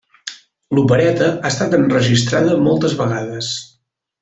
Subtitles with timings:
[0.77, 3.53] L'opereta ha estat enregistrada moltes vegades.